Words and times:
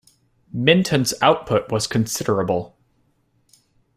Minton's 0.51 1.13
output 1.21 1.71
was 1.71 1.85
considerable. 1.85 2.75